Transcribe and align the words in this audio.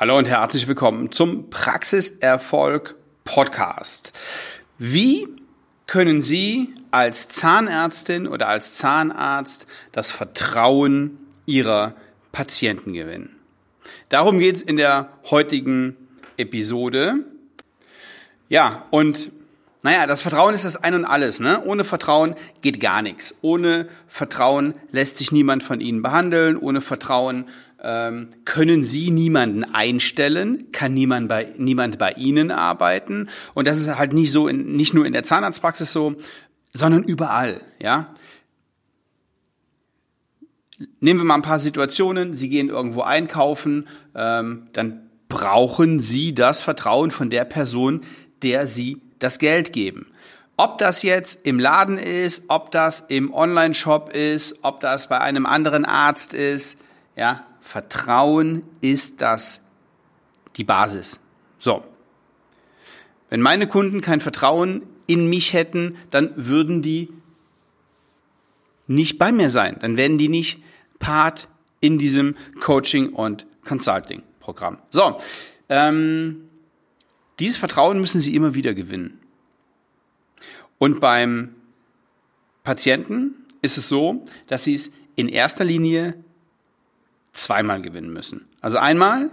Hallo 0.00 0.16
und 0.16 0.26
herzlich 0.26 0.66
willkommen 0.66 1.12
zum 1.12 1.50
Praxiserfolg 1.50 2.96
Podcast. 3.24 4.14
Wie 4.78 5.28
können 5.86 6.22
Sie 6.22 6.72
als 6.90 7.28
Zahnärztin 7.28 8.26
oder 8.26 8.48
als 8.48 8.76
Zahnarzt 8.76 9.66
das 9.92 10.10
Vertrauen 10.10 11.18
Ihrer 11.44 11.92
Patienten 12.32 12.94
gewinnen? 12.94 13.36
Darum 14.08 14.38
geht 14.38 14.56
es 14.56 14.62
in 14.62 14.78
der 14.78 15.10
heutigen 15.30 15.98
Episode. 16.38 17.16
Ja, 18.48 18.86
und 18.90 19.30
naja, 19.82 20.06
das 20.06 20.22
Vertrauen 20.22 20.54
ist 20.54 20.64
das 20.64 20.82
Ein 20.82 20.94
und 20.94 21.04
Alles. 21.06 21.40
Ne? 21.40 21.62
Ohne 21.64 21.84
Vertrauen 21.84 22.34
geht 22.60 22.80
gar 22.80 23.00
nichts. 23.00 23.34
Ohne 23.40 23.88
Vertrauen 24.08 24.74
lässt 24.92 25.16
sich 25.16 25.32
niemand 25.32 25.62
von 25.62 25.80
Ihnen 25.80 26.02
behandeln. 26.02 26.58
Ohne 26.58 26.82
Vertrauen 26.82 27.48
können 28.44 28.84
Sie 28.84 29.10
niemanden 29.10 29.64
einstellen, 29.64 30.66
kann 30.72 30.92
niemand 30.92 31.28
bei, 31.28 31.48
niemand 31.56 31.98
bei 31.98 32.12
Ihnen 32.12 32.50
arbeiten. 32.50 33.28
Und 33.54 33.66
das 33.66 33.78
ist 33.78 33.96
halt 33.96 34.12
nicht 34.12 34.32
so, 34.32 34.48
in, 34.48 34.76
nicht 34.76 34.92
nur 34.92 35.06
in 35.06 35.12
der 35.12 35.22
Zahnarztpraxis 35.22 35.92
so, 35.92 36.16
sondern 36.72 37.04
überall. 37.04 37.60
Ja. 37.80 38.14
Nehmen 41.00 41.20
wir 41.20 41.24
mal 41.24 41.36
ein 41.36 41.42
paar 41.42 41.60
Situationen. 41.60 42.34
Sie 42.34 42.48
gehen 42.48 42.68
irgendwo 42.68 43.02
einkaufen, 43.02 43.88
ähm, 44.14 44.68
dann 44.72 45.10
brauchen 45.28 46.00
Sie 46.00 46.34
das 46.34 46.60
Vertrauen 46.60 47.10
von 47.10 47.30
der 47.30 47.44
Person, 47.44 48.02
der 48.42 48.66
Sie 48.66 49.00
das 49.18 49.38
Geld 49.38 49.72
geben. 49.72 50.06
Ob 50.58 50.76
das 50.76 51.02
jetzt 51.02 51.46
im 51.46 51.58
Laden 51.58 51.96
ist, 51.96 52.44
ob 52.48 52.70
das 52.70 53.00
im 53.08 53.32
Online-Shop 53.32 54.10
ist, 54.12 54.58
ob 54.62 54.80
das 54.80 55.08
bei 55.08 55.18
einem 55.18 55.46
anderen 55.46 55.86
Arzt 55.86 56.34
ist, 56.34 56.78
ja, 57.16 57.40
Vertrauen 57.60 58.64
ist 58.80 59.20
das 59.20 59.62
die 60.56 60.64
Basis. 60.64 61.20
So. 61.58 61.84
Wenn 63.28 63.40
meine 63.40 63.68
Kunden 63.68 64.00
kein 64.00 64.20
Vertrauen 64.20 64.82
in 65.06 65.28
mich 65.28 65.52
hätten, 65.52 65.96
dann 66.10 66.32
würden 66.36 66.82
die 66.82 67.08
nicht 68.86 69.18
bei 69.18 69.30
mir 69.30 69.50
sein. 69.50 69.76
Dann 69.80 69.96
werden 69.96 70.18
die 70.18 70.28
nicht 70.28 70.62
Part 70.98 71.48
in 71.80 71.98
diesem 71.98 72.34
Coaching 72.60 73.10
und 73.10 73.46
Consulting 73.64 74.22
Programm. 74.40 74.78
So. 74.90 75.18
Ähm, 75.68 76.48
dieses 77.38 77.56
Vertrauen 77.56 78.00
müssen 78.00 78.20
Sie 78.20 78.34
immer 78.34 78.54
wieder 78.54 78.74
gewinnen. 78.74 79.20
Und 80.78 81.00
beim 81.00 81.54
Patienten 82.64 83.34
ist 83.62 83.78
es 83.78 83.88
so, 83.88 84.24
dass 84.46 84.64
Sie 84.64 84.74
es 84.74 84.90
in 85.16 85.28
erster 85.28 85.64
Linie 85.64 86.14
zweimal 87.32 87.80
gewinnen 87.82 88.12
müssen. 88.12 88.48
Also 88.60 88.78
einmal, 88.78 89.30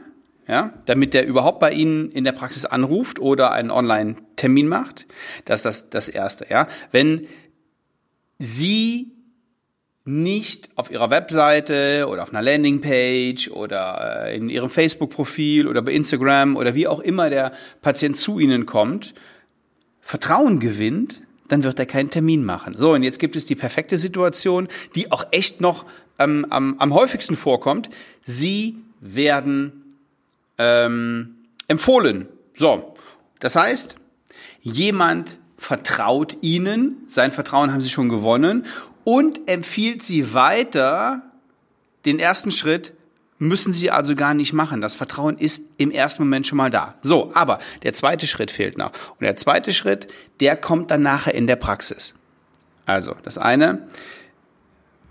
ja, 0.47 0.73
damit 0.85 1.13
der 1.13 1.27
überhaupt 1.27 1.59
bei 1.59 1.71
Ihnen 1.71 2.11
in 2.11 2.23
der 2.23 2.31
Praxis 2.31 2.65
anruft 2.65 3.19
oder 3.19 3.51
einen 3.51 3.71
Online-Termin 3.71 4.67
macht. 4.67 5.05
Das 5.45 5.59
ist 5.59 5.65
das, 5.65 5.89
das 5.89 6.09
Erste, 6.09 6.47
ja. 6.49 6.67
Wenn 6.91 7.27
Sie 8.39 9.11
nicht 10.07 10.69
auf 10.75 10.89
Ihrer 10.89 11.09
Webseite 11.09 12.07
oder 12.07 12.23
auf 12.23 12.29
einer 12.29 12.41
Landingpage 12.41 13.49
oder 13.49 14.27
äh, 14.27 14.37
in 14.37 14.49
Ihrem 14.49 14.69
Facebook-Profil 14.69 15.67
oder 15.67 15.81
bei 15.81 15.91
Instagram 15.91 16.55
oder 16.55 16.75
wie 16.75 16.87
auch 16.87 17.01
immer 17.01 17.29
der 17.29 17.51
Patient 17.81 18.15
zu 18.15 18.39
Ihnen 18.39 18.65
kommt, 18.65 19.13
Vertrauen 19.99 20.61
gewinnt, 20.61 21.23
dann 21.49 21.63
wird 21.63 21.77
er 21.79 21.85
keinen 21.85 22.09
Termin 22.09 22.45
machen. 22.45 22.73
So, 22.77 22.93
und 22.93 23.03
jetzt 23.03 23.19
gibt 23.19 23.35
es 23.35 23.45
die 23.45 23.55
perfekte 23.55 23.97
Situation, 23.97 24.69
die 24.95 25.11
auch 25.11 25.25
echt 25.31 25.59
noch 25.59 25.85
ähm, 26.19 26.45
am, 26.49 26.77
am 26.79 26.93
häufigsten 26.93 27.35
vorkommt. 27.35 27.89
Sie 28.23 28.77
werden 28.99 29.95
ähm, 30.57 31.35
empfohlen. 31.67 32.27
So, 32.55 32.95
das 33.39 33.55
heißt, 33.55 33.95
jemand 34.61 35.37
vertraut 35.57 36.37
ihnen, 36.41 36.97
sein 37.07 37.31
Vertrauen 37.31 37.71
haben 37.71 37.81
sie 37.81 37.89
schon 37.89 38.09
gewonnen 38.09 38.65
und 39.03 39.47
empfiehlt 39.49 40.03
sie 40.03 40.33
weiter. 40.33 41.23
Den 42.05 42.19
ersten 42.19 42.51
Schritt 42.51 42.93
müssen 43.39 43.73
sie 43.73 43.91
also 43.91 44.15
gar 44.15 44.33
nicht 44.33 44.53
machen. 44.53 44.81
Das 44.81 44.95
Vertrauen 44.95 45.37
ist 45.37 45.61
im 45.77 45.91
ersten 45.91 46.23
Moment 46.23 46.47
schon 46.47 46.57
mal 46.57 46.69
da. 46.69 46.95
So, 47.03 47.31
aber 47.33 47.59
der 47.83 47.93
zweite 47.93 48.27
Schritt 48.27 48.51
fehlt 48.51 48.77
noch. 48.77 48.91
Und 49.11 49.21
der 49.21 49.35
zweite 49.35 49.73
Schritt, 49.73 50.07
der 50.39 50.55
kommt 50.55 50.91
dann 50.91 51.01
nachher 51.01 51.35
in 51.35 51.47
der 51.47 51.55
Praxis. 51.55 52.13
Also, 52.85 53.15
das 53.23 53.37
eine, 53.37 53.87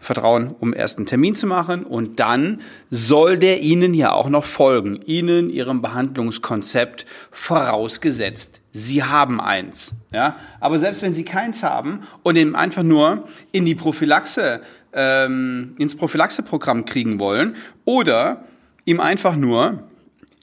Vertrauen, 0.06 0.54
um 0.60 0.72
erst 0.72 0.98
einen 0.98 1.06
Termin 1.06 1.34
zu 1.34 1.46
machen 1.46 1.84
und 1.84 2.20
dann 2.20 2.60
soll 2.90 3.38
der 3.38 3.60
Ihnen 3.60 3.92
ja 3.92 4.12
auch 4.12 4.28
noch 4.28 4.44
folgen, 4.44 5.00
Ihnen, 5.04 5.50
Ihrem 5.50 5.82
Behandlungskonzept 5.82 7.06
vorausgesetzt. 7.32 8.60
Sie 8.70 9.02
haben 9.02 9.40
eins, 9.40 9.94
ja. 10.12 10.36
Aber 10.60 10.78
selbst 10.78 11.02
wenn 11.02 11.12
Sie 11.12 11.24
keins 11.24 11.64
haben 11.64 12.04
und 12.22 12.36
eben 12.36 12.54
einfach 12.54 12.84
nur 12.84 13.24
in 13.50 13.64
die 13.64 13.74
Prophylaxe, 13.74 14.62
ähm, 14.92 15.74
ins 15.78 15.96
Prophylaxeprogramm 15.96 16.84
kriegen 16.84 17.18
wollen 17.18 17.56
oder 17.84 18.44
ihm 18.84 19.00
einfach 19.00 19.34
nur 19.34 19.82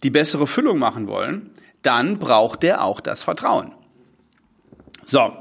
die 0.03 0.09
bessere 0.09 0.45
Füllung 0.45 0.77
machen 0.77 1.07
wollen, 1.07 1.51
dann 1.83 2.19
braucht 2.19 2.63
der 2.63 2.83
auch 2.83 2.99
das 2.99 3.23
Vertrauen. 3.23 3.71
So, 5.05 5.31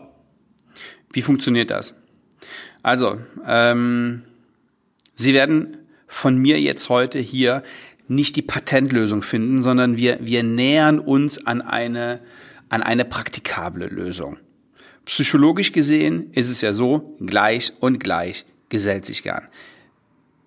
wie 1.12 1.22
funktioniert 1.22 1.71
das? 1.71 1.94
Also, 2.82 3.19
ähm, 3.47 4.22
Sie 5.15 5.34
werden 5.34 5.76
von 6.09 6.37
mir 6.37 6.60
jetzt 6.60 6.88
heute 6.88 7.19
hier 7.19 7.62
nicht 8.09 8.37
die 8.37 8.43
Patentlösung 8.43 9.22
finden, 9.22 9.62
sondern 9.62 9.97
wir, 9.97 10.19
wir 10.20 10.43
nähern 10.43 10.98
uns 10.98 11.47
an 11.47 11.60
eine, 11.60 12.20
an 12.69 12.82
eine 12.82 13.04
praktikable 13.04 13.87
Lösung. 13.87 14.37
Psychologisch 15.04 15.72
gesehen 15.72 16.31
ist 16.32 16.48
es 16.48 16.60
ja 16.60 16.72
so, 16.72 17.16
gleich 17.20 17.72
und 17.81 17.98
gleich 18.00 18.44
gesellt 18.69 19.04
sich 19.04 19.22
gern. 19.22 19.49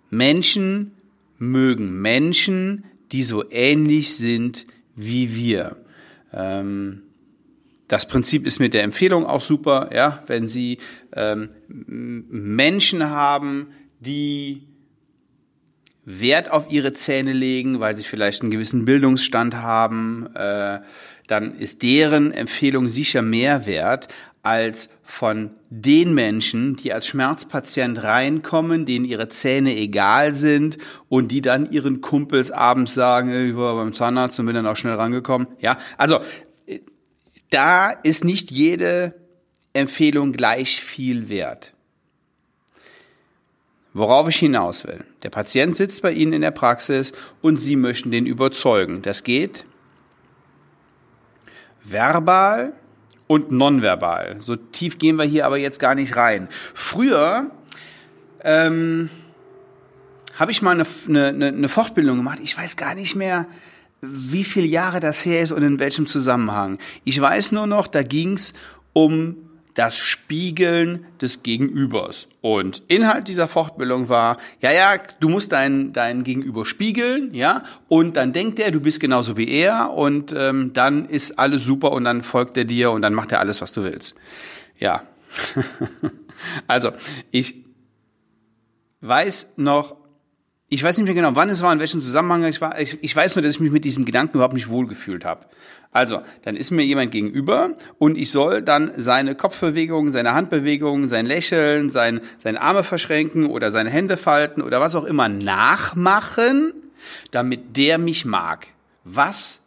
Menschen 0.09 0.91
mögen 1.37 2.01
Menschen, 2.01 2.85
die 3.11 3.23
so 3.23 3.49
ähnlich 3.49 4.15
sind 4.15 4.65
wie 4.95 5.35
wir. 5.35 5.77
Ähm, 6.33 7.01
das 7.87 8.07
Prinzip 8.07 8.47
ist 8.47 8.59
mit 8.59 8.73
der 8.73 8.83
Empfehlung 8.83 9.25
auch 9.25 9.41
super, 9.41 9.89
ja, 9.93 10.23
wenn 10.27 10.47
Sie 10.47 10.79
ähm, 11.13 11.49
Menschen 11.67 13.09
haben, 13.09 13.67
die 13.99 14.63
Wert 16.05 16.51
auf 16.51 16.71
ihre 16.71 16.93
Zähne 16.93 17.33
legen, 17.33 17.79
weil 17.79 17.95
sie 17.95 18.03
vielleicht 18.03 18.43
einen 18.43 18.51
gewissen 18.51 18.85
Bildungsstand 18.85 19.55
haben, 19.55 20.27
äh, 20.35 20.79
dann 21.27 21.57
ist 21.57 21.81
deren 21.81 22.31
Empfehlung 22.31 22.87
sicher 22.87 23.23
mehr 23.23 23.65
wert 23.65 24.07
als 24.43 24.89
von 25.01 25.49
den 25.71 26.13
Menschen, 26.13 26.75
die 26.75 26.93
als 26.93 27.07
Schmerzpatient 27.07 28.03
reinkommen, 28.03 28.85
denen 28.85 29.03
ihre 29.03 29.27
Zähne 29.27 29.75
egal 29.75 30.35
sind 30.35 30.77
und 31.09 31.29
die 31.29 31.41
dann 31.41 31.71
ihren 31.71 32.01
Kumpels 32.01 32.51
abends 32.51 32.93
sagen, 32.93 33.49
ich 33.49 33.55
war 33.55 33.75
beim 33.75 33.91
Zahnarzt 33.91 34.39
und 34.39 34.45
bin 34.45 34.53
dann 34.53 34.67
auch 34.67 34.77
schnell 34.77 34.93
rangekommen. 34.93 35.47
Ja, 35.59 35.79
also 35.97 36.19
da 37.49 37.91
ist 37.91 38.23
nicht 38.23 38.51
jede 38.51 39.13
Empfehlung 39.73 40.31
gleich 40.31 40.81
viel 40.81 41.29
wert. 41.29 41.73
Worauf 43.93 44.27
ich 44.27 44.37
hinaus 44.37 44.85
will. 44.85 45.05
Der 45.23 45.29
Patient 45.29 45.75
sitzt 45.75 46.01
bei 46.01 46.11
Ihnen 46.11 46.33
in 46.33 46.41
der 46.41 46.51
Praxis 46.51 47.13
und 47.41 47.57
Sie 47.57 47.75
möchten 47.75 48.11
den 48.11 48.25
überzeugen. 48.25 49.01
Das 49.01 49.23
geht 49.23 49.65
verbal 51.85 52.73
und 53.27 53.51
nonverbal. 53.51 54.37
So 54.39 54.55
tief 54.55 54.97
gehen 54.97 55.15
wir 55.15 55.23
hier 55.23 55.45
aber 55.45 55.57
jetzt 55.57 55.79
gar 55.79 55.95
nicht 55.95 56.15
rein. 56.15 56.49
Früher 56.73 57.51
ähm, 58.43 59.09
habe 60.37 60.51
ich 60.51 60.61
mal 60.61 60.71
eine, 60.71 60.85
eine, 61.07 61.47
eine 61.47 61.69
Fortbildung 61.69 62.17
gemacht. 62.17 62.39
Ich 62.43 62.57
weiß 62.57 62.75
gar 62.75 62.95
nicht 62.95 63.15
mehr, 63.15 63.47
wie 64.07 64.43
viele 64.43 64.67
Jahre 64.67 64.99
das 64.99 65.25
her 65.25 65.41
ist 65.41 65.51
und 65.51 65.63
in 65.63 65.79
welchem 65.79 66.07
Zusammenhang. 66.07 66.79
Ich 67.03 67.19
weiß 67.19 67.51
nur 67.51 67.67
noch, 67.67 67.87
da 67.87 68.03
ging's 68.03 68.53
um 68.93 69.37
das 69.75 69.97
Spiegeln 69.97 71.05
des 71.21 71.43
Gegenübers. 71.43 72.27
Und 72.41 72.81
Inhalt 72.87 73.27
dieser 73.27 73.47
Fortbildung 73.47 74.07
war, 74.07 74.37
ja, 74.61 74.71
ja, 74.71 74.97
du 75.19 75.27
musst 75.29 75.51
deinen 75.51 75.91
dein 75.91 76.23
Gegenüber 76.23 76.65
spiegeln, 76.65 77.33
ja, 77.33 77.63
und 77.89 78.15
dann 78.15 78.31
denkt 78.31 78.59
er, 78.59 78.71
du 78.71 78.79
bist 78.79 79.01
genauso 79.01 79.35
wie 79.35 79.49
er 79.49 79.91
und 79.91 80.33
ähm, 80.35 80.71
dann 80.73 81.05
ist 81.05 81.37
alles 81.37 81.65
super 81.65 81.91
und 81.91 82.05
dann 82.05 82.23
folgt 82.23 82.55
er 82.55 82.65
dir 82.65 82.91
und 82.91 83.01
dann 83.01 83.13
macht 83.13 83.33
er 83.33 83.39
alles, 83.39 83.61
was 83.61 83.73
du 83.73 83.83
willst. 83.83 84.15
Ja. 84.79 85.03
also, 86.67 86.91
ich 87.31 87.65
weiß 89.01 89.53
noch 89.57 89.97
ich 90.75 90.83
weiß 90.83 90.97
nicht 90.97 91.05
mehr 91.05 91.13
genau, 91.13 91.35
wann 91.35 91.49
es 91.49 91.61
war, 91.61 91.71
in 91.71 91.79
welchem 91.79 92.01
Zusammenhang 92.01 92.43
ich 92.43 92.59
war. 92.59 92.77
Ich, 92.81 93.01
ich 93.01 93.15
weiß 93.15 93.35
nur, 93.35 93.43
dass 93.43 93.53
ich 93.53 93.59
mich 93.61 93.71
mit 93.71 93.85
diesem 93.85 94.03
Gedanken 94.03 94.35
überhaupt 94.35 94.53
nicht 94.53 94.67
wohlgefühlt 94.67 95.23
habe. 95.23 95.45
Also, 95.93 96.21
dann 96.41 96.57
ist 96.57 96.71
mir 96.71 96.83
jemand 96.83 97.11
gegenüber 97.11 97.69
und 97.97 98.17
ich 98.17 98.29
soll 98.29 98.61
dann 98.61 98.91
seine 98.97 99.35
Kopfbewegungen, 99.35 100.11
seine 100.11 100.33
Handbewegungen, 100.33 101.07
sein 101.07 101.25
Lächeln, 101.25 101.89
sein, 101.89 102.19
seine 102.39 102.59
Arme 102.59 102.83
verschränken 102.83 103.45
oder 103.45 103.71
seine 103.71 103.89
Hände 103.89 104.17
falten 104.17 104.61
oder 104.61 104.81
was 104.81 104.95
auch 104.95 105.05
immer 105.05 105.29
nachmachen, 105.29 106.73
damit 107.31 107.77
der 107.77 107.97
mich 107.97 108.25
mag. 108.25 108.67
Was 109.05 109.61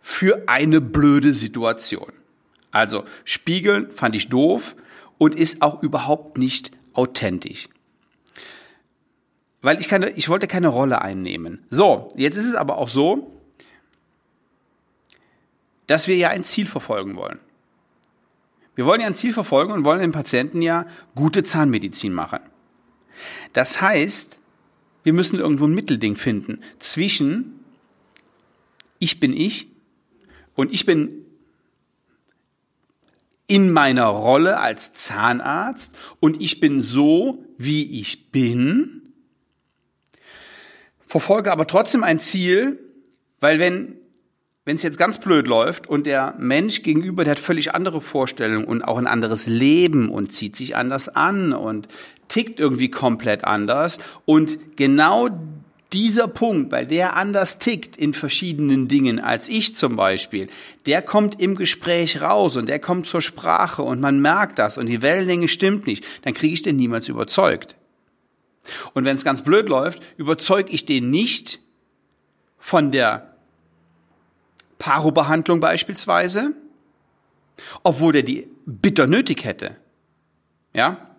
für 0.00 0.44
eine 0.46 0.80
blöde 0.80 1.34
Situation. 1.34 2.12
Also 2.70 3.04
spiegeln 3.26 3.90
fand 3.94 4.14
ich 4.14 4.30
doof 4.30 4.74
und 5.18 5.34
ist 5.34 5.60
auch 5.60 5.82
überhaupt 5.82 6.38
nicht 6.38 6.70
authentisch. 6.94 7.68
Weil 9.64 9.80
ich 9.80 9.88
keine, 9.88 10.10
ich 10.10 10.28
wollte 10.28 10.46
keine 10.46 10.68
Rolle 10.68 11.00
einnehmen. 11.00 11.64
So, 11.70 12.08
jetzt 12.16 12.36
ist 12.36 12.48
es 12.48 12.54
aber 12.54 12.76
auch 12.76 12.90
so, 12.90 13.32
dass 15.86 16.06
wir 16.06 16.16
ja 16.16 16.28
ein 16.28 16.44
Ziel 16.44 16.66
verfolgen 16.66 17.16
wollen. 17.16 17.40
Wir 18.74 18.84
wollen 18.84 19.00
ja 19.00 19.06
ein 19.06 19.14
Ziel 19.14 19.32
verfolgen 19.32 19.72
und 19.72 19.86
wollen 19.86 20.00
den 20.00 20.12
Patienten 20.12 20.60
ja 20.60 20.84
gute 21.14 21.44
Zahnmedizin 21.44 22.12
machen. 22.12 22.40
Das 23.54 23.80
heißt, 23.80 24.38
wir 25.02 25.14
müssen 25.14 25.38
irgendwo 25.38 25.66
ein 25.66 25.72
Mittelding 25.72 26.16
finden 26.16 26.60
zwischen 26.78 27.64
ich 28.98 29.18
bin 29.18 29.32
ich 29.32 29.68
und 30.54 30.74
ich 30.74 30.84
bin 30.84 31.24
in 33.46 33.72
meiner 33.72 34.08
Rolle 34.08 34.58
als 34.58 34.92
Zahnarzt 34.92 35.94
und 36.20 36.42
ich 36.42 36.60
bin 36.60 36.82
so, 36.82 37.42
wie 37.56 37.98
ich 37.98 38.30
bin, 38.30 39.00
verfolge 41.14 41.52
aber 41.52 41.68
trotzdem 41.68 42.02
ein 42.02 42.18
Ziel, 42.18 42.80
weil 43.38 43.60
wenn 43.60 43.98
wenn 44.64 44.74
es 44.74 44.82
jetzt 44.82 44.98
ganz 44.98 45.20
blöd 45.20 45.46
läuft 45.46 45.88
und 45.88 46.06
der 46.06 46.34
Mensch 46.38 46.82
gegenüber, 46.82 47.22
der 47.22 47.32
hat 47.32 47.38
völlig 47.38 47.72
andere 47.72 48.00
Vorstellungen 48.00 48.64
und 48.64 48.82
auch 48.82 48.98
ein 48.98 49.06
anderes 49.06 49.46
Leben 49.46 50.08
und 50.08 50.32
zieht 50.32 50.56
sich 50.56 50.74
anders 50.74 51.08
an 51.08 51.52
und 51.52 51.86
tickt 52.26 52.58
irgendwie 52.58 52.90
komplett 52.90 53.44
anders 53.44 54.00
und 54.24 54.58
genau 54.74 55.28
dieser 55.92 56.26
Punkt, 56.26 56.72
weil 56.72 56.86
der 56.86 57.14
anders 57.14 57.60
tickt 57.60 57.96
in 57.96 58.12
verschiedenen 58.12 58.88
Dingen 58.88 59.20
als 59.20 59.48
ich 59.48 59.76
zum 59.76 59.94
Beispiel, 59.94 60.48
der 60.86 61.00
kommt 61.00 61.40
im 61.40 61.54
Gespräch 61.54 62.22
raus 62.22 62.56
und 62.56 62.68
der 62.68 62.80
kommt 62.80 63.06
zur 63.06 63.22
Sprache 63.22 63.82
und 63.82 64.00
man 64.00 64.18
merkt 64.18 64.58
das 64.58 64.78
und 64.78 64.86
die 64.86 65.00
Wellenlänge 65.00 65.46
stimmt 65.46 65.86
nicht, 65.86 66.04
dann 66.22 66.34
kriege 66.34 66.54
ich 66.54 66.62
den 66.62 66.74
niemals 66.74 67.08
überzeugt. 67.08 67.76
Und 68.94 69.04
wenn 69.04 69.16
es 69.16 69.24
ganz 69.24 69.42
blöd 69.42 69.68
läuft, 69.68 70.00
überzeuge 70.16 70.70
ich 70.70 70.86
den 70.86 71.10
nicht 71.10 71.60
von 72.58 72.92
der 72.92 73.34
Paro-Behandlung 74.78 75.60
beispielsweise, 75.60 76.54
obwohl 77.82 78.12
der 78.12 78.22
die 78.22 78.48
bitter 78.66 79.06
nötig 79.06 79.44
hätte. 79.44 79.76
Ja? 80.72 81.16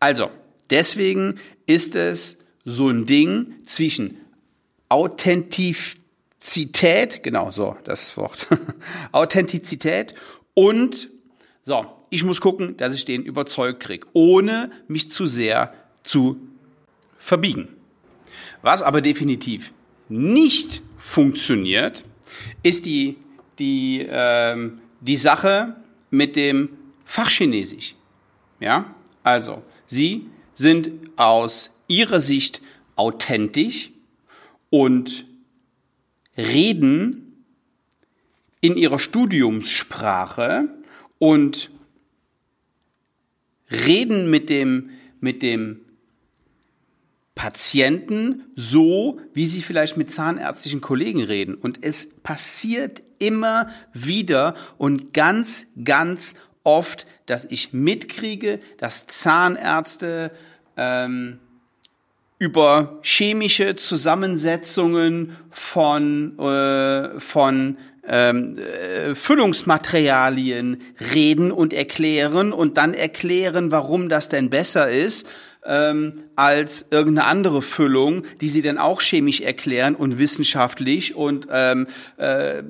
Also, 0.00 0.30
deswegen 0.70 1.38
ist 1.66 1.94
es 1.94 2.38
so 2.64 2.88
ein 2.88 3.04
Ding 3.06 3.54
zwischen 3.66 4.18
Authentizität, 4.88 7.22
genau 7.22 7.50
so, 7.50 7.76
das 7.84 8.16
Wort, 8.16 8.48
Authentizität 9.12 10.14
und 10.54 11.10
so, 11.64 11.84
ich 12.10 12.22
muss 12.22 12.40
gucken, 12.40 12.76
dass 12.76 12.94
ich 12.94 13.04
den 13.04 13.24
überzeugt 13.24 13.80
kriege, 13.80 14.06
ohne 14.12 14.70
mich 14.86 15.10
zu 15.10 15.26
sehr 15.26 15.74
zu 16.04 16.38
verbiegen. 17.26 17.66
Was 18.62 18.82
aber 18.82 19.00
definitiv 19.00 19.72
nicht 20.08 20.80
funktioniert, 20.96 22.04
ist 22.62 22.86
die, 22.86 23.16
die, 23.58 24.06
ähm, 24.08 24.78
die 25.00 25.16
Sache 25.16 25.74
mit 26.10 26.36
dem 26.36 26.68
Fachchinesisch. 27.04 27.96
Ja, 28.60 28.94
also, 29.24 29.62
Sie 29.88 30.26
sind 30.54 30.90
aus 31.16 31.70
Ihrer 31.88 32.20
Sicht 32.20 32.62
authentisch 32.94 33.90
und 34.70 35.26
reden 36.36 37.44
in 38.60 38.76
Ihrer 38.76 39.00
Studiumssprache 39.00 40.68
und 41.18 41.70
reden 43.68 44.30
mit 44.30 44.48
dem, 44.48 44.90
mit 45.20 45.42
dem 45.42 45.80
Patienten 47.36 48.44
so, 48.56 49.20
wie 49.34 49.46
sie 49.46 49.60
vielleicht 49.60 49.98
mit 49.98 50.10
zahnärztlichen 50.10 50.80
Kollegen 50.80 51.22
reden. 51.22 51.54
Und 51.54 51.84
es 51.84 52.08
passiert 52.22 53.02
immer 53.18 53.68
wieder 53.92 54.54
und 54.78 55.12
ganz, 55.12 55.66
ganz 55.84 56.34
oft, 56.64 57.06
dass 57.26 57.44
ich 57.44 57.74
mitkriege, 57.74 58.58
dass 58.78 59.06
Zahnärzte 59.06 60.32
ähm, 60.78 61.38
über 62.38 63.00
chemische 63.02 63.76
Zusammensetzungen 63.76 65.36
von, 65.50 66.38
äh, 66.38 67.20
von 67.20 67.76
ähm, 68.08 68.56
äh, 68.56 69.14
Füllungsmaterialien 69.14 70.80
reden 71.12 71.52
und 71.52 71.74
erklären 71.74 72.54
und 72.54 72.78
dann 72.78 72.94
erklären, 72.94 73.70
warum 73.70 74.08
das 74.08 74.30
denn 74.30 74.48
besser 74.48 74.90
ist 74.90 75.26
ähm, 75.66 76.12
als 76.36 76.86
irgendeine 76.90 77.26
andere 77.26 77.62
Füllung, 77.62 78.24
die 78.40 78.48
sie 78.48 78.62
dann 78.62 78.78
auch 78.78 79.00
chemisch 79.00 79.40
erklären 79.40 79.94
und 79.94 80.18
wissenschaftlich 80.18 81.14
und 81.14 81.48
ähm, 81.50 81.86
äh, 82.16 82.62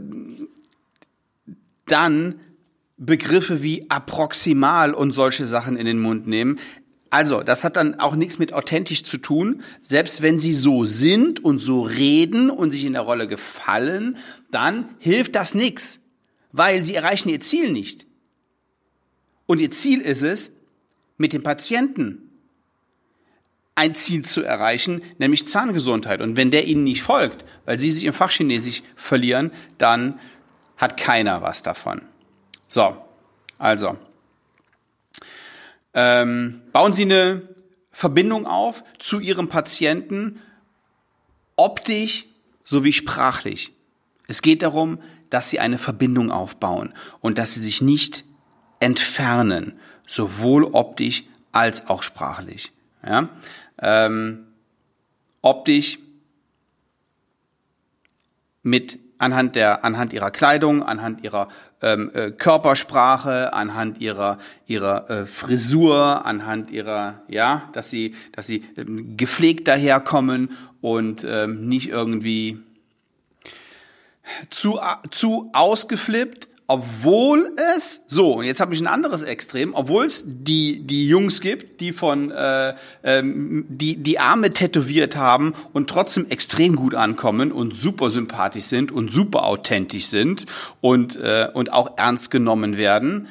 dann 1.87 2.40
Begriffe 2.96 3.62
wie 3.62 3.90
approximal 3.90 4.94
und 4.94 5.12
solche 5.12 5.44
Sachen 5.44 5.76
in 5.76 5.87
den 5.87 5.98
Mund 5.98 6.26
nehmen. 6.26 6.58
Also, 7.10 7.43
das 7.43 7.62
hat 7.62 7.76
dann 7.76 8.00
auch 8.00 8.16
nichts 8.16 8.38
mit 8.38 8.52
authentisch 8.52 9.04
zu 9.04 9.19
tun. 9.19 9.62
Selbst 9.82 10.22
wenn 10.22 10.38
sie 10.38 10.52
so 10.52 10.84
sind 10.87 11.44
und 11.44 11.58
so 11.58 11.82
reden 11.82 12.50
und 12.50 12.72
sich 12.72 12.84
in 12.84 12.94
der 12.94 13.02
Rolle 13.02 13.28
gefallen, 13.28 14.16
dann 14.50 14.88
hilft 14.99 15.34
das 15.34 15.54
nichts, 15.54 16.00
weil 16.52 16.84
sie 16.84 16.94
erreichen 16.94 17.28
ihr 17.28 17.40
Ziel 17.40 17.70
nicht. 17.70 18.06
Und 19.46 19.60
ihr 19.60 19.70
Ziel 19.70 20.00
ist 20.00 20.22
es, 20.22 20.52
mit 21.16 21.32
dem 21.32 21.42
Patienten 21.42 22.25
ein 23.76 23.94
Ziel 23.94 24.25
zu 24.25 24.43
erreichen, 24.43 25.02
nämlich 25.19 25.46
Zahngesundheit. 25.46 26.20
Und 26.20 26.37
wenn 26.37 26.50
der 26.50 26.67
ihnen 26.67 26.84
nicht 26.84 27.02
folgt, 27.02 27.44
weil 27.67 27.78
sie 27.78 27.90
sich 27.90 28.05
im 28.05 28.12
Fachchinesisch 28.12 28.82
verlieren, 28.96 29.52
dann 29.78 30.19
hat 30.76 30.96
keiner 30.96 31.43
was 31.43 31.62
davon. 31.62 32.02
So, 32.69 32.96
also 33.58 33.96
ähm, 35.94 36.61
bauen 36.73 36.93
Sie 36.93 37.02
eine 37.02 37.43
Verbindung 37.90 38.46
auf 38.46 38.84
zu 38.99 39.19
Ihrem 39.20 39.49
Patienten, 39.49 40.40
optisch 41.56 42.26
sowie 42.64 42.93
sprachlich. 42.93 43.73
Es 44.28 44.43
geht 44.43 44.62
darum, 44.62 45.00
dass 45.31 45.49
Sie 45.49 45.58
eine 45.58 45.78
Verbindung 45.78 46.30
aufbauen 46.30 46.92
und 47.21 47.38
dass 47.38 47.54
Sie 47.54 47.61
sich 47.61 47.80
nicht 47.80 48.25
entfernen, 48.80 49.78
sowohl 50.06 50.64
optisch 50.64 51.25
als 51.52 51.88
auch 51.88 52.02
sprachlich. 52.02 52.73
Ja? 53.02 53.30
Ähm, 53.80 54.47
optisch 55.42 55.99
mit 58.62 58.99
anhand 59.18 59.56
der 59.56 59.85
anhand 59.85 60.12
ihrer 60.12 60.30
Kleidung, 60.30 60.83
anhand 60.83 61.25
ihrer 61.25 61.49
ähm, 61.83 62.11
äh, 62.14 62.30
Körpersprache, 62.30 63.52
anhand 63.52 64.00
ihrer 64.00 64.38
ihrer 64.66 65.11
äh, 65.11 65.26
Frisur, 65.26 66.26
anhand 66.26 66.71
ihrer 66.71 67.23
ja, 67.28 67.68
dass 67.73 67.90
sie 67.90 68.14
dass 68.33 68.47
sie 68.47 68.64
ähm, 68.76 69.16
gepflegt 69.16 69.68
daherkommen 69.68 70.50
und 70.80 71.26
ähm, 71.28 71.68
nicht 71.68 71.88
irgendwie 71.88 72.59
zu 74.50 74.80
zu 75.11 75.50
ausgeflippt 75.52 76.49
obwohl 76.68 77.49
es 77.76 78.02
so 78.06 78.35
und 78.35 78.44
jetzt 78.44 78.61
habe 78.61 78.75
ich 78.75 78.80
ein 78.80 78.87
anderes 78.87 79.23
Extrem, 79.23 79.75
obwohl 79.75 80.06
es 80.06 80.25
die 80.26 80.80
die 80.80 81.08
Jungs 81.08 81.40
gibt, 81.40 81.80
die 81.80 81.92
von 81.92 82.30
äh, 82.30 82.75
ähm, 83.04 83.66
die 83.68 83.96
die 83.96 84.18
Arme 84.18 84.52
tätowiert 84.52 85.16
haben 85.16 85.54
und 85.73 85.88
trotzdem 85.88 86.26
extrem 86.28 86.75
gut 86.75 86.94
ankommen 86.94 87.52
und 87.52 87.75
super 87.75 88.11
sympathisch 88.11 88.64
sind 88.64 88.90
und 88.90 89.12
super 89.12 89.44
authentisch 89.44 90.06
sind 90.06 90.46
und 90.80 91.16
äh, 91.16 91.49
und 91.52 91.73
auch 91.73 91.96
ernst 91.99 92.30
genommen 92.30 92.76
werden. 92.76 93.28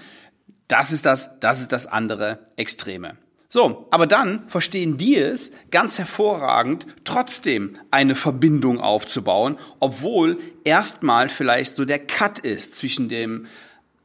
Das 0.67 0.91
ist 0.91 1.05
das 1.05 1.31
das 1.41 1.59
ist 1.59 1.71
das 1.71 1.87
andere 1.87 2.39
Extreme. 2.55 3.17
So, 3.49 3.87
aber 3.91 4.07
dann 4.07 4.47
verstehen 4.47 4.97
die 4.97 5.15
es 5.17 5.51
ganz 5.71 5.97
hervorragend, 5.97 6.87
trotzdem 7.03 7.73
eine 7.91 8.15
Verbindung 8.15 8.79
aufzubauen, 8.79 9.57
obwohl 9.79 10.39
erstmal 10.63 11.29
vielleicht 11.29 11.75
so 11.75 11.85
der 11.85 11.99
Cut 11.99 12.39
ist 12.39 12.75
zwischen 12.75 13.07
dem 13.07 13.45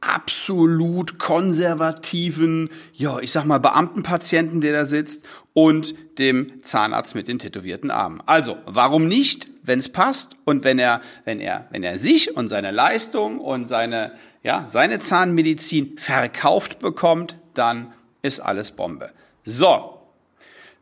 absolut 0.01 1.19
konservativen, 1.19 2.69
ja, 2.93 3.19
ich 3.19 3.31
sag 3.31 3.45
mal 3.45 3.59
Beamtenpatienten, 3.59 4.59
der 4.61 4.73
da 4.73 4.85
sitzt, 4.85 5.23
und 5.53 5.95
dem 6.17 6.63
Zahnarzt 6.63 7.13
mit 7.13 7.27
den 7.27 7.39
tätowierten 7.39 7.91
Armen. 7.91 8.21
Also, 8.25 8.57
warum 8.65 9.07
nicht, 9.07 9.47
wenn 9.63 9.79
es 9.79 9.89
passt 9.89 10.35
und 10.45 10.63
wenn 10.63 10.79
er, 10.79 11.01
wenn 11.25 11.39
er, 11.39 11.67
wenn 11.71 11.83
er 11.83 11.99
sich 11.99 12.35
und 12.35 12.47
seine 12.47 12.71
Leistung 12.71 13.37
und 13.39 13.67
seine, 13.67 14.13
ja, 14.43 14.65
seine 14.67 14.99
Zahnmedizin 14.99 15.97
verkauft 15.97 16.79
bekommt, 16.79 17.37
dann 17.53 17.93
ist 18.21 18.39
alles 18.39 18.71
Bombe. 18.71 19.11
So, 19.43 19.99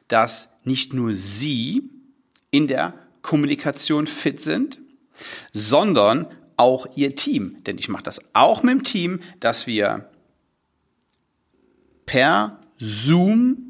dass 0.08 0.48
nicht 0.64 0.94
nur 0.94 1.14
Sie 1.14 1.90
in 2.50 2.68
der 2.68 2.94
Kommunikation 3.22 4.08
fit 4.08 4.40
sind, 4.40 4.80
sondern 5.52 6.28
auch 6.56 6.88
Ihr 6.96 7.18
Team. 7.18 7.58
Denn 7.66 7.78
ich 7.78 7.90
mache 7.90 8.04
das 8.04 8.22
auch 8.34 8.64
mit 8.64 8.74
dem 8.74 8.86
Team, 8.86 9.20
dass 9.42 9.68
wir 9.68 10.10
per 12.06 12.62
Zoom 12.80 13.69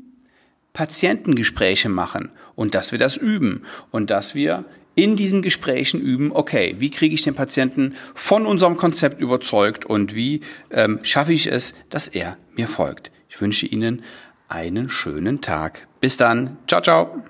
Patientengespräche 0.79 1.89
machen 1.89 2.31
und 2.55 2.73
dass 2.73 2.93
wir 2.93 2.99
das 2.99 3.17
üben 3.17 3.63
und 3.91 4.09
dass 4.09 4.33
wir 4.33 4.63
in 4.95 5.17
diesen 5.17 5.41
Gesprächen 5.41 5.99
üben, 5.99 6.31
okay, 6.31 6.77
wie 6.79 6.89
kriege 6.89 7.13
ich 7.13 7.21
den 7.21 7.35
Patienten 7.35 7.95
von 8.15 8.45
unserem 8.45 8.77
Konzept 8.77 9.19
überzeugt 9.19 9.83
und 9.83 10.15
wie 10.15 10.39
ähm, 10.71 10.99
schaffe 11.03 11.33
ich 11.33 11.51
es, 11.51 11.73
dass 11.89 12.07
er 12.07 12.37
mir 12.55 12.69
folgt. 12.69 13.11
Ich 13.27 13.41
wünsche 13.41 13.65
Ihnen 13.65 14.03
einen 14.47 14.89
schönen 14.89 15.41
Tag. 15.41 15.85
Bis 15.99 16.15
dann. 16.15 16.55
Ciao, 16.65 16.81
ciao. 16.81 17.23